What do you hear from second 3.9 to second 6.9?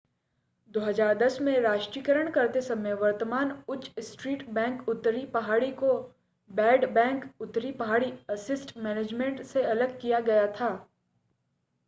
street bank उत्तरी पहाड़ी को 'बैड